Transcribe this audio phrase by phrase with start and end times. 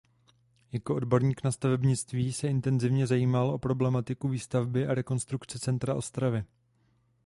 [0.71, 6.43] Jako odborník na stavebnictví se intenzivně zajímal o problematiku výstavby a rekonstrukce centra Ostravy.